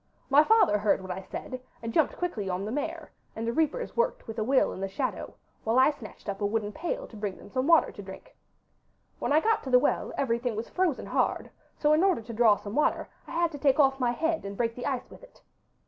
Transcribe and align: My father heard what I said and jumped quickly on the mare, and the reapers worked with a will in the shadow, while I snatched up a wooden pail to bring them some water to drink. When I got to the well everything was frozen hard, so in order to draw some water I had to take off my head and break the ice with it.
My 0.31 0.43
father 0.43 0.79
heard 0.79 0.99
what 1.03 1.11
I 1.11 1.21
said 1.21 1.61
and 1.83 1.93
jumped 1.93 2.17
quickly 2.17 2.49
on 2.49 2.65
the 2.65 2.71
mare, 2.71 3.11
and 3.35 3.45
the 3.45 3.53
reapers 3.53 3.95
worked 3.95 4.25
with 4.25 4.39
a 4.39 4.43
will 4.43 4.73
in 4.73 4.79
the 4.81 4.87
shadow, 4.87 5.35
while 5.63 5.77
I 5.77 5.91
snatched 5.91 6.27
up 6.27 6.41
a 6.41 6.45
wooden 6.47 6.71
pail 6.71 7.05
to 7.07 7.15
bring 7.15 7.37
them 7.37 7.51
some 7.51 7.67
water 7.67 7.91
to 7.91 8.01
drink. 8.01 8.35
When 9.19 9.31
I 9.31 9.39
got 9.39 9.61
to 9.65 9.69
the 9.69 9.77
well 9.77 10.11
everything 10.17 10.55
was 10.55 10.69
frozen 10.69 11.05
hard, 11.05 11.51
so 11.77 11.93
in 11.93 12.03
order 12.03 12.23
to 12.23 12.33
draw 12.33 12.55
some 12.55 12.73
water 12.73 13.09
I 13.27 13.31
had 13.33 13.51
to 13.51 13.59
take 13.59 13.79
off 13.79 13.99
my 13.99 14.13
head 14.13 14.43
and 14.43 14.57
break 14.57 14.73
the 14.73 14.87
ice 14.87 15.07
with 15.11 15.21
it. 15.21 15.43